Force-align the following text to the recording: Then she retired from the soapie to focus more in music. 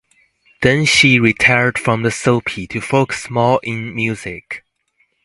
Then 0.63 0.85
she 0.85 1.19
retired 1.19 1.77
from 1.77 2.01
the 2.01 2.09
soapie 2.09 2.67
to 2.69 2.81
focus 2.81 3.29
more 3.29 3.59
in 3.61 3.93
music. 3.93 4.65